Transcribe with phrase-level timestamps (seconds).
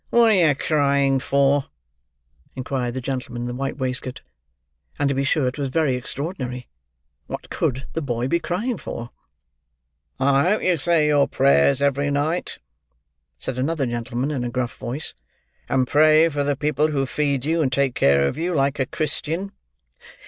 [0.09, 1.65] "What are you crying for?"
[2.55, 4.21] inquired the gentleman in the white waistcoat.
[4.97, 6.67] And to be sure it was very extraordinary.
[7.27, 9.11] What could the boy be crying for?
[10.19, 12.57] "I hope you say your prayers every night,"
[13.37, 15.13] said another gentleman in a gruff voice;
[15.69, 19.51] "and pray for the people who feed you, and take care of you—like a Christian."